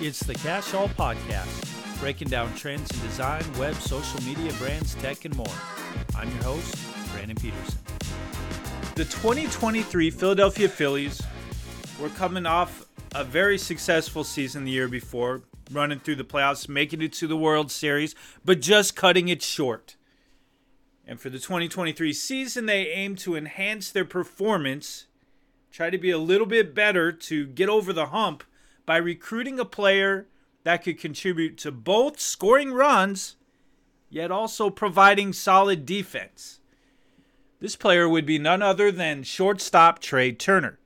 It's 0.00 0.20
the 0.20 0.34
Cash 0.34 0.74
All 0.74 0.88
Podcast, 0.90 1.98
breaking 1.98 2.28
down 2.28 2.54
trends 2.54 2.88
in 2.92 3.00
design, 3.00 3.42
web, 3.58 3.74
social 3.74 4.22
media, 4.22 4.52
brands, 4.52 4.94
tech, 4.94 5.24
and 5.24 5.34
more. 5.34 5.44
I'm 6.14 6.30
your 6.30 6.44
host, 6.44 6.76
Brandon 7.12 7.34
Peterson. 7.34 7.80
The 8.94 9.04
2023 9.06 10.12
Philadelphia 10.12 10.68
Phillies 10.68 11.20
were 12.00 12.10
coming 12.10 12.46
off 12.46 12.86
a 13.12 13.24
very 13.24 13.58
successful 13.58 14.22
season 14.22 14.64
the 14.64 14.70
year 14.70 14.86
before, 14.86 15.42
running 15.72 15.98
through 15.98 16.16
the 16.16 16.24
playoffs, 16.24 16.68
making 16.68 17.02
it 17.02 17.12
to 17.14 17.26
the 17.26 17.36
World 17.36 17.72
Series, 17.72 18.14
but 18.44 18.60
just 18.60 18.94
cutting 18.94 19.26
it 19.26 19.42
short. 19.42 19.96
And 21.08 21.20
for 21.20 21.28
the 21.28 21.40
2023 21.40 22.12
season, 22.12 22.66
they 22.66 22.86
aim 22.86 23.16
to 23.16 23.34
enhance 23.34 23.90
their 23.90 24.04
performance, 24.04 25.06
try 25.72 25.90
to 25.90 25.98
be 25.98 26.12
a 26.12 26.18
little 26.18 26.46
bit 26.46 26.72
better 26.72 27.10
to 27.10 27.46
get 27.48 27.68
over 27.68 27.92
the 27.92 28.06
hump 28.06 28.44
by 28.88 28.96
recruiting 28.96 29.60
a 29.60 29.66
player 29.66 30.28
that 30.64 30.82
could 30.82 30.98
contribute 30.98 31.58
to 31.58 31.70
both 31.70 32.18
scoring 32.18 32.72
runs, 32.72 33.36
yet 34.08 34.30
also 34.30 34.70
providing 34.70 35.30
solid 35.30 35.84
defense. 35.84 36.60
This 37.60 37.76
player 37.76 38.08
would 38.08 38.24
be 38.24 38.38
none 38.38 38.62
other 38.62 38.90
than 38.90 39.24
shortstop 39.24 39.98
Trea 39.98 40.32
Turner. 40.32 40.78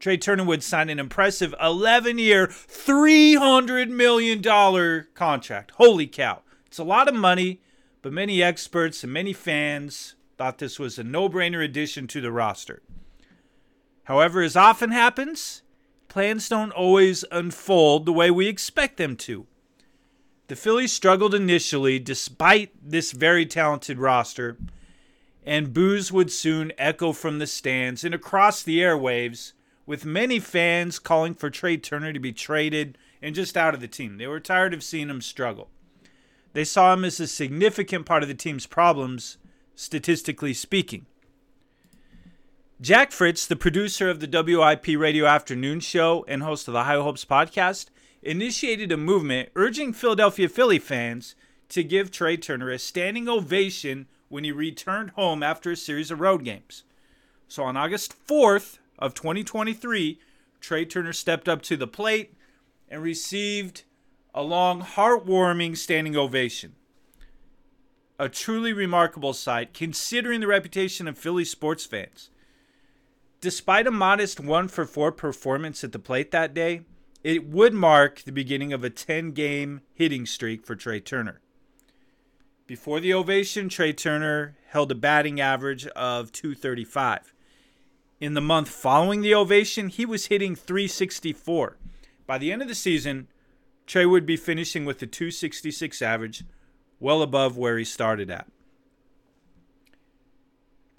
Trea 0.00 0.16
Turner 0.16 0.42
would 0.42 0.64
sign 0.64 0.90
an 0.90 0.98
impressive 0.98 1.54
11 1.62 2.18
year, 2.18 2.48
$300 2.48 3.88
million 3.88 4.42
contract. 5.14 5.70
Holy 5.76 6.08
cow. 6.08 6.42
It's 6.66 6.78
a 6.78 6.82
lot 6.82 7.06
of 7.06 7.14
money, 7.14 7.60
but 8.02 8.12
many 8.12 8.42
experts 8.42 9.04
and 9.04 9.12
many 9.12 9.32
fans 9.32 10.16
thought 10.36 10.58
this 10.58 10.80
was 10.80 10.98
a 10.98 11.04
no 11.04 11.28
brainer 11.28 11.64
addition 11.64 12.08
to 12.08 12.20
the 12.20 12.32
roster. 12.32 12.82
However, 14.02 14.42
as 14.42 14.56
often 14.56 14.90
happens, 14.90 15.62
plans 16.14 16.48
don't 16.48 16.70
always 16.70 17.24
unfold 17.32 18.06
the 18.06 18.12
way 18.12 18.30
we 18.30 18.46
expect 18.46 18.98
them 18.98 19.16
to. 19.16 19.48
The 20.46 20.54
Phillies 20.54 20.92
struggled 20.92 21.34
initially 21.34 21.98
despite 21.98 22.70
this 22.80 23.10
very 23.10 23.44
talented 23.44 23.98
roster, 23.98 24.56
and 25.44 25.74
boos 25.74 26.12
would 26.12 26.30
soon 26.30 26.70
echo 26.78 27.10
from 27.10 27.40
the 27.40 27.48
stands 27.48 28.04
and 28.04 28.14
across 28.14 28.62
the 28.62 28.78
airwaves 28.78 29.54
with 29.86 30.04
many 30.04 30.38
fans 30.38 31.00
calling 31.00 31.34
for 31.34 31.50
Trea 31.50 31.78
Turner 31.78 32.12
to 32.12 32.20
be 32.20 32.32
traded 32.32 32.96
and 33.20 33.34
just 33.34 33.56
out 33.56 33.74
of 33.74 33.80
the 33.80 33.88
team. 33.88 34.16
They 34.16 34.28
were 34.28 34.38
tired 34.38 34.72
of 34.72 34.84
seeing 34.84 35.10
him 35.10 35.20
struggle. 35.20 35.68
They 36.52 36.62
saw 36.62 36.92
him 36.92 37.04
as 37.04 37.18
a 37.18 37.26
significant 37.26 38.06
part 38.06 38.22
of 38.22 38.28
the 38.28 38.36
team's 38.36 38.66
problems, 38.66 39.36
statistically 39.74 40.54
speaking. 40.54 41.06
Jack 42.80 43.12
Fritz, 43.12 43.46
the 43.46 43.56
producer 43.56 44.10
of 44.10 44.20
the 44.20 44.26
WIP 44.26 44.98
Radio 44.98 45.26
Afternoon 45.26 45.80
Show 45.80 46.24
and 46.26 46.42
host 46.42 46.66
of 46.66 46.74
the 46.74 46.84
High 46.84 46.94
Hopes 46.94 47.24
podcast, 47.24 47.86
initiated 48.22 48.90
a 48.90 48.96
movement 48.96 49.50
urging 49.54 49.92
Philadelphia 49.92 50.48
Philly 50.48 50.80
fans 50.80 51.36
to 51.68 51.84
give 51.84 52.10
Trea 52.10 52.36
Turner 52.36 52.70
a 52.70 52.78
standing 52.78 53.28
ovation 53.28 54.06
when 54.28 54.42
he 54.42 54.50
returned 54.50 55.10
home 55.10 55.42
after 55.42 55.70
a 55.70 55.76
series 55.76 56.10
of 56.10 56.20
road 56.20 56.44
games. 56.44 56.82
So 57.46 57.62
on 57.62 57.76
August 57.76 58.14
4th, 58.26 58.78
of 58.98 59.14
2023, 59.14 60.18
Trea 60.60 60.84
Turner 60.84 61.12
stepped 61.12 61.48
up 61.48 61.62
to 61.62 61.76
the 61.76 61.86
plate 61.86 62.34
and 62.88 63.02
received 63.02 63.82
a 64.34 64.42
long, 64.42 64.82
heartwarming 64.82 65.76
standing 65.76 66.16
ovation. 66.16 66.74
A 68.18 68.28
truly 68.28 68.72
remarkable 68.72 69.32
sight, 69.32 69.74
considering 69.74 70.40
the 70.40 70.46
reputation 70.46 71.08
of 71.08 71.18
Philly 71.18 71.44
sports 71.44 71.84
fans. 71.84 72.30
Despite 73.44 73.86
a 73.86 73.90
modest 73.90 74.40
1 74.40 74.68
for 74.68 74.86
4 74.86 75.12
performance 75.12 75.84
at 75.84 75.92
the 75.92 75.98
plate 75.98 76.30
that 76.30 76.54
day, 76.54 76.80
it 77.22 77.46
would 77.46 77.74
mark 77.74 78.22
the 78.22 78.32
beginning 78.32 78.72
of 78.72 78.82
a 78.82 78.88
10 78.88 79.32
game 79.32 79.82
hitting 79.92 80.24
streak 80.24 80.64
for 80.64 80.74
Trea 80.74 80.98
Turner. 80.98 81.42
Before 82.66 83.00
the 83.00 83.12
ovation, 83.12 83.68
Trea 83.68 83.92
Turner 83.92 84.56
held 84.68 84.90
a 84.90 84.94
batting 84.94 85.42
average 85.42 85.86
of 85.88 86.32
235. 86.32 87.34
In 88.18 88.32
the 88.32 88.40
month 88.40 88.70
following 88.70 89.20
the 89.20 89.34
ovation, 89.34 89.90
he 89.90 90.06
was 90.06 90.28
hitting 90.28 90.56
364. 90.56 91.76
By 92.26 92.38
the 92.38 92.50
end 92.50 92.62
of 92.62 92.68
the 92.68 92.74
season, 92.74 93.28
Trea 93.86 94.08
would 94.08 94.24
be 94.24 94.38
finishing 94.38 94.86
with 94.86 95.02
a 95.02 95.06
266 95.06 96.00
average, 96.00 96.44
well 96.98 97.20
above 97.20 97.58
where 97.58 97.76
he 97.76 97.84
started 97.84 98.30
at. 98.30 98.46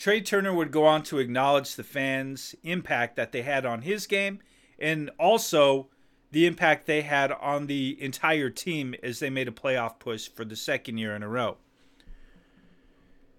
Trea 0.05 0.21
Turner 0.21 0.53
would 0.53 0.69
go 0.69 0.85
on 0.85 1.01
to 1.05 1.17
acknowledge 1.17 1.73
the 1.73 1.83
fans' 1.83 2.53
impact 2.61 3.15
that 3.15 3.31
they 3.31 3.41
had 3.41 3.65
on 3.65 3.81
his 3.81 4.05
game 4.05 4.37
and 4.77 5.09
also 5.17 5.87
the 6.29 6.45
impact 6.45 6.85
they 6.85 7.01
had 7.01 7.31
on 7.31 7.65
the 7.65 7.97
entire 7.99 8.51
team 8.51 8.93
as 9.01 9.17
they 9.17 9.31
made 9.31 9.47
a 9.47 9.51
playoff 9.51 9.97
push 9.97 10.29
for 10.29 10.45
the 10.45 10.55
second 10.55 10.99
year 10.99 11.15
in 11.15 11.23
a 11.23 11.27
row. 11.27 11.57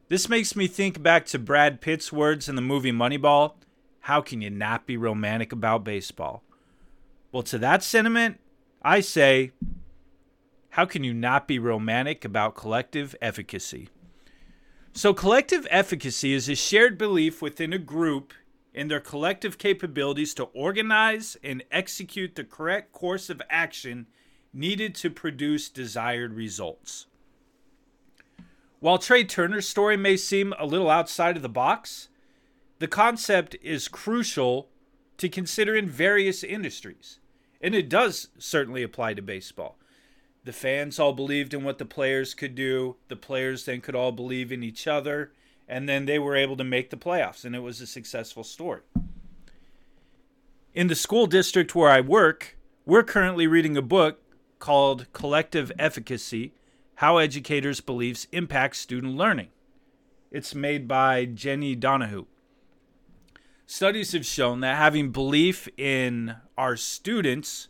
This 0.08 0.28
makes 0.28 0.56
me 0.56 0.66
think 0.66 1.00
back 1.00 1.24
to 1.26 1.38
Brad 1.38 1.80
Pitt's 1.80 2.12
words 2.12 2.48
in 2.48 2.56
the 2.56 2.62
movie 2.62 2.90
Moneyball 2.90 3.54
how 4.00 4.20
can 4.20 4.42
you 4.42 4.50
not 4.50 4.88
be 4.88 4.96
romantic 4.96 5.52
about 5.52 5.84
baseball? 5.84 6.42
Well, 7.30 7.44
to 7.44 7.58
that 7.58 7.84
sentiment, 7.84 8.40
I 8.82 9.02
say, 9.02 9.52
how 10.70 10.84
can 10.84 11.04
you 11.04 11.14
not 11.14 11.46
be 11.46 11.60
romantic 11.60 12.24
about 12.24 12.56
collective 12.56 13.14
efficacy? 13.22 13.88
So, 14.96 15.12
collective 15.12 15.66
efficacy 15.70 16.32
is 16.32 16.48
a 16.48 16.54
shared 16.54 16.96
belief 16.96 17.42
within 17.42 17.74
a 17.74 17.78
group 17.78 18.32
in 18.72 18.88
their 18.88 18.98
collective 18.98 19.58
capabilities 19.58 20.32
to 20.32 20.44
organize 20.44 21.36
and 21.44 21.62
execute 21.70 22.34
the 22.34 22.44
correct 22.44 22.92
course 22.92 23.28
of 23.28 23.42
action 23.50 24.06
needed 24.54 24.94
to 24.94 25.10
produce 25.10 25.68
desired 25.68 26.32
results. 26.32 27.08
While 28.80 28.96
Trea 28.96 29.24
Turner's 29.24 29.68
story 29.68 29.98
may 29.98 30.16
seem 30.16 30.54
a 30.58 30.64
little 30.64 30.88
outside 30.88 31.36
of 31.36 31.42
the 31.42 31.50
box, 31.50 32.08
the 32.78 32.88
concept 32.88 33.54
is 33.60 33.88
crucial 33.88 34.70
to 35.18 35.28
consider 35.28 35.76
in 35.76 35.90
various 35.90 36.42
industries. 36.42 37.18
And 37.60 37.74
it 37.74 37.90
does 37.90 38.28
certainly 38.38 38.82
apply 38.82 39.12
to 39.12 39.20
baseball. 39.20 39.76
The 40.46 40.52
fans 40.52 41.00
all 41.00 41.12
believed 41.12 41.52
in 41.52 41.64
what 41.64 41.78
the 41.78 41.84
players 41.84 42.32
could 42.32 42.54
do. 42.54 42.94
The 43.08 43.16
players 43.16 43.64
then 43.64 43.80
could 43.80 43.96
all 43.96 44.12
believe 44.12 44.52
in 44.52 44.62
each 44.62 44.86
other. 44.86 45.32
And 45.66 45.88
then 45.88 46.06
they 46.06 46.20
were 46.20 46.36
able 46.36 46.56
to 46.56 46.62
make 46.62 46.90
the 46.90 46.96
playoffs. 46.96 47.44
And 47.44 47.56
it 47.56 47.58
was 47.58 47.80
a 47.80 47.86
successful 47.86 48.44
story. 48.44 48.82
In 50.72 50.86
the 50.86 50.94
school 50.94 51.26
district 51.26 51.74
where 51.74 51.90
I 51.90 52.00
work, 52.00 52.56
we're 52.84 53.02
currently 53.02 53.48
reading 53.48 53.76
a 53.76 53.82
book 53.82 54.22
called 54.60 55.12
Collective 55.12 55.72
Efficacy 55.80 56.52
How 56.96 57.18
Educators' 57.18 57.80
Beliefs 57.80 58.28
Impact 58.30 58.76
Student 58.76 59.16
Learning. 59.16 59.48
It's 60.30 60.54
made 60.54 60.86
by 60.86 61.26
Jenni 61.26 61.76
Donohoo 61.76 62.26
studies 63.66 64.12
have 64.12 64.24
shown 64.24 64.60
that 64.60 64.76
having 64.76 65.10
belief 65.10 65.68
in 65.76 66.36
our 66.56 66.76
students 66.76 67.66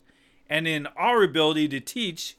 and 0.48 0.68
in 0.68 0.86
our 0.88 1.22
ability 1.22 1.68
to 1.68 1.80
teach 1.80 2.36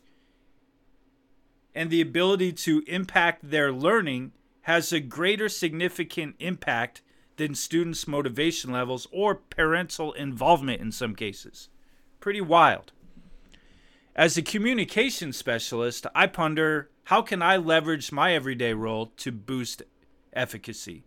and 1.78 1.92
the 1.92 2.02
ability 2.02 2.52
to 2.52 2.84
impact 2.88 3.52
their 3.52 3.72
learning 3.72 4.32
has 4.62 4.92
a 4.92 5.00
greater 5.00 5.48
significant 5.48 6.36
impact 6.40 7.04
than 7.36 7.54
students' 7.54 8.08
motivation 8.08 8.72
levels 8.72 9.08
or 9.12 9.36
parental 9.36 10.12
involvement 10.14 10.82
in 10.82 10.92
some 10.92 11.14
cases. 11.14 11.70
Pretty 12.20 12.42
wild. 12.42 12.92
As 14.16 14.36
a 14.36 14.42
communication 14.42 15.32
specialist, 15.32 16.08
I 16.16 16.26
ponder 16.26 16.90
how 17.06 17.22
can 17.22 17.44
I 17.44 17.58
leverage 17.58 18.12
my 18.12 18.34
everyday 18.34 18.74
role 18.74 19.14
to 19.18 19.32
boost 19.32 19.84
efficacy? 20.34 21.04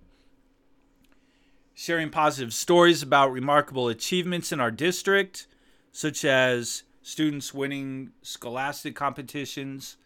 sharing 1.80 2.10
positive 2.10 2.52
stories 2.52 3.02
about 3.02 3.32
remarkable 3.32 3.88
achievements 3.88 4.52
in 4.52 4.60
our 4.60 4.70
district, 4.70 5.46
such 5.90 6.26
as 6.26 6.82
students 7.00 7.54
winning 7.54 8.10
scholastic 8.20 8.94
competitions. 8.94 9.96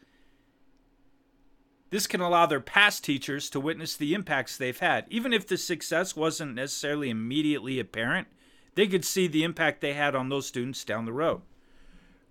This 1.94 2.08
can 2.08 2.20
allow 2.20 2.46
their 2.46 2.58
past 2.58 3.04
teachers 3.04 3.48
to 3.50 3.60
witness 3.60 3.94
the 3.94 4.14
impacts 4.14 4.56
they've 4.56 4.76
had. 4.76 5.06
Even 5.10 5.32
if 5.32 5.46
the 5.46 5.56
success 5.56 6.16
wasn't 6.16 6.56
necessarily 6.56 7.08
immediately 7.08 7.78
apparent, 7.78 8.26
they 8.74 8.88
could 8.88 9.04
see 9.04 9.28
the 9.28 9.44
impact 9.44 9.80
they 9.80 9.92
had 9.92 10.16
on 10.16 10.28
those 10.28 10.44
students 10.44 10.84
down 10.84 11.04
the 11.04 11.12
road. 11.12 11.42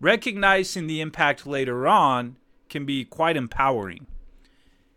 Recognizing 0.02 0.88
the 0.88 1.00
impact 1.00 1.48
later 1.48 1.88
on 1.88 2.36
can 2.68 2.86
be 2.86 3.06
quite 3.06 3.38
empowering. 3.38 4.06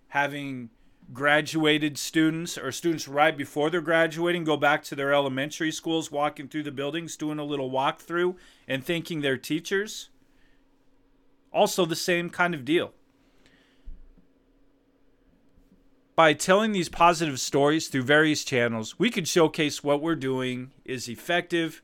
Having 0.08 0.70
graduated 1.12 1.96
students 1.96 2.58
or 2.58 2.72
students 2.72 3.06
right 3.06 3.38
before 3.38 3.70
they're 3.70 3.80
graduating 3.80 4.42
go 4.42 4.56
back 4.56 4.82
to 4.82 4.96
their 4.96 5.14
elementary 5.14 5.70
schools, 5.70 6.10
walking 6.10 6.48
through 6.48 6.64
the 6.64 6.72
buildings, 6.72 7.16
doing 7.16 7.38
a 7.38 7.44
little 7.44 7.70
walkthrough, 7.70 8.34
and 8.66 8.84
thanking 8.84 9.20
their 9.20 9.36
teachers. 9.36 10.08
Also, 11.52 11.86
the 11.86 11.94
same 11.94 12.28
kind 12.28 12.52
of 12.52 12.64
deal. 12.64 12.92
By 16.16 16.32
telling 16.32 16.72
these 16.72 16.88
positive 16.88 17.38
stories 17.38 17.88
through 17.88 18.04
various 18.04 18.42
channels, 18.42 18.98
we 18.98 19.10
could 19.10 19.28
showcase 19.28 19.84
what 19.84 20.00
we're 20.00 20.16
doing 20.16 20.70
is 20.82 21.10
effective. 21.10 21.82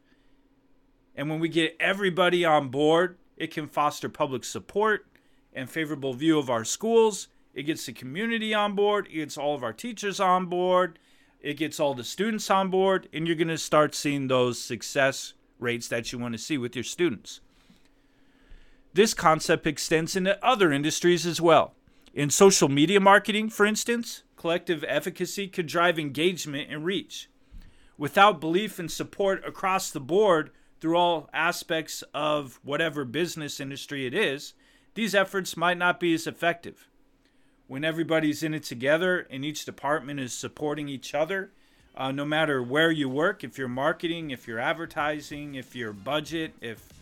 And 1.15 1.29
when 1.29 1.39
we 1.39 1.51
get 1.51 1.77
everybody 1.79 2.43
on 2.43 2.71
board, 2.71 3.19
it 3.37 3.53
can 3.53 3.69
foster 3.69 4.09
public 4.09 4.45
support 4.45 5.07
and 5.53 5.69
favorable 5.69 6.15
view 6.15 6.39
of 6.39 6.49
our 6.49 6.65
schools. 6.65 7.29
It 7.53 7.65
gets 7.65 7.85
the 7.85 7.93
community 7.93 8.55
on 8.55 8.75
board, 8.75 9.07
it 9.09 9.17
gets 9.17 9.37
all 9.37 9.55
of 9.55 9.63
our 9.63 9.75
teachers 9.75 10.19
on 10.19 10.47
board, 10.47 10.99
it 11.43 11.59
gets 11.59 11.79
all 11.79 11.93
the 11.93 12.03
students 12.03 12.49
on 12.49 12.71
board, 12.71 13.11
and 13.13 13.27
you're 13.27 13.37
going 13.37 13.49
to 13.49 13.59
start 13.59 13.95
seeing 13.95 14.29
those 14.29 14.59
success 14.59 15.35
rates 15.59 15.89
that 15.89 16.11
you 16.11 16.19
want 16.19 16.33
to 16.33 16.39
see 16.39 16.57
with 16.57 16.75
your 16.75 16.85
students. 16.85 17.41
This 18.95 19.13
concept 19.13 19.67
extends 19.67 20.17
into 20.17 20.43
other 20.43 20.73
industries 20.73 21.27
as 21.27 21.39
well. 21.39 21.75
In 22.15 22.29
social 22.29 22.69
media 22.69 23.01
marketing, 23.01 23.49
for 23.49 23.65
instance, 23.65 24.23
collective 24.37 24.85
efficacy 24.87 25.49
could 25.49 25.67
drive 25.67 25.99
engagement 25.99 26.69
and 26.71 26.85
reach. 26.85 27.31
Without 27.97 28.39
belief 28.39 28.79
and 28.79 28.91
support 28.91 29.43
across 29.47 29.91
the 29.91 30.01
board 30.01 30.51
through 30.79 30.97
all 30.97 31.31
aspects 31.33 32.05
of 32.13 32.61
whatever 32.63 33.07
business 33.07 33.61
industry 33.61 34.05
it 34.05 34.13
is, 34.13 34.53
these 34.95 35.15
efforts 35.15 35.57
might 35.57 35.79
not 35.79 35.99
be 35.99 36.13
as 36.13 36.27
effective. 36.27 36.87
When 37.67 37.83
everybody's 37.83 38.43
in 38.43 38.53
it 38.53 38.65
together 38.65 39.27
and 39.31 39.43
each 39.43 39.65
department 39.65 40.21
is 40.21 40.35
supporting 40.35 40.91
each 40.91 41.15
other, 41.15 41.53
uh, 41.97 42.13
no 42.13 42.27
matter 42.27 42.63
where 42.63 42.91
you 42.91 43.09
work, 43.09 43.43
if 43.43 43.57
you're 43.57 43.69
marketing, 43.69 44.33
if 44.33 44.47
you're 44.47 44.59
advertising, 44.59 45.55
if 45.55 45.75
you're 45.75 45.95
budget, 45.95 46.53
if 46.61 46.93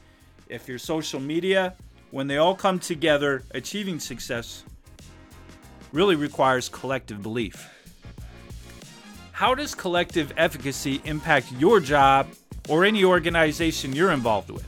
if 0.48 0.68
you're 0.68 0.78
social 0.78 1.20
media, 1.20 1.74
when 2.10 2.26
they 2.26 2.36
all 2.36 2.56
come 2.56 2.78
together, 2.78 3.42
achieving 3.52 4.00
success 4.00 4.64
really 5.92 6.16
requires 6.16 6.68
collective 6.68 7.22
belief. 7.22 7.68
How 9.32 9.54
does 9.54 9.74
collective 9.74 10.32
efficacy 10.36 11.00
impact 11.04 11.52
your 11.52 11.80
job 11.80 12.28
or 12.68 12.84
any 12.84 13.04
organization 13.04 13.94
you're 13.94 14.12
involved 14.12 14.50
with? 14.50 14.66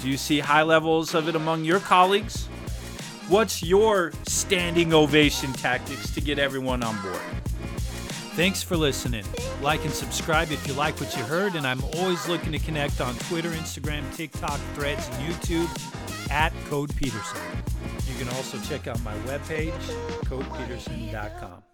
Do 0.00 0.08
you 0.08 0.16
see 0.16 0.40
high 0.40 0.62
levels 0.62 1.14
of 1.14 1.28
it 1.28 1.36
among 1.36 1.64
your 1.64 1.80
colleagues? 1.80 2.46
What's 3.28 3.62
your 3.62 4.12
standing 4.26 4.94
ovation 4.94 5.52
tactics 5.52 6.14
to 6.14 6.20
get 6.20 6.38
everyone 6.38 6.82
on 6.82 7.00
board? 7.02 7.20
Thanks 8.36 8.62
for 8.62 8.76
listening. 8.76 9.24
Like 9.62 9.84
and 9.84 9.92
subscribe 9.92 10.52
if 10.52 10.66
you 10.66 10.74
like 10.74 11.00
what 11.00 11.16
you 11.16 11.24
heard, 11.24 11.54
and 11.54 11.66
I'm 11.66 11.82
always 11.96 12.28
looking 12.28 12.52
to 12.52 12.58
connect 12.58 13.00
on 13.00 13.14
Twitter, 13.16 13.50
Instagram, 13.50 14.14
TikTok, 14.14 14.60
Threads, 14.74 15.08
and 15.08 15.32
YouTube 15.32 16.30
at 16.30 16.52
Code 16.68 16.94
Peterson. 16.96 17.40
You 18.08 18.14
can 18.18 18.28
also 18.36 18.58
check 18.60 18.86
out 18.86 19.02
my 19.02 19.14
webpage, 19.26 19.72
codepeterson.com. 20.24 21.65